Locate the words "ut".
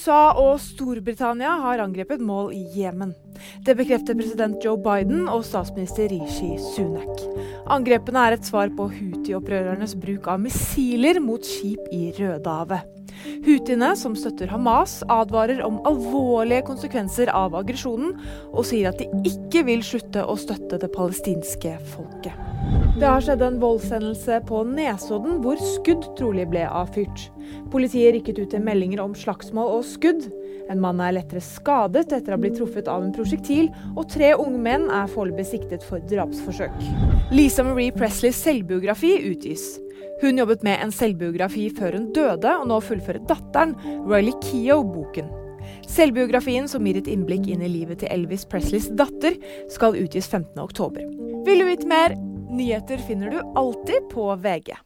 28.42-28.50